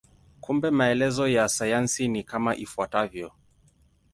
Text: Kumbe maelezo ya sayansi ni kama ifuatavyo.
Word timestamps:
Kumbe 0.41 0.69
maelezo 0.71 1.27
ya 1.27 1.49
sayansi 1.49 2.07
ni 2.07 2.23
kama 2.23 2.55
ifuatavyo. 2.55 3.31